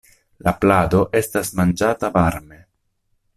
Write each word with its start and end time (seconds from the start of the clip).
La 0.47 0.53
plado 0.63 1.01
estas 1.21 1.51
manĝata 1.59 2.11
varme. 2.17 2.59